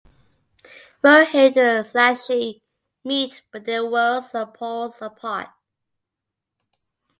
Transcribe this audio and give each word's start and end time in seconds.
Rohit 1.03 1.55
and 1.57 1.85
Sonakshi 1.85 2.59
meet 3.03 3.43
but 3.51 3.67
their 3.67 3.85
worlds 3.85 4.33
are 4.33 4.51
poles 4.51 4.97
apart. 4.99 5.49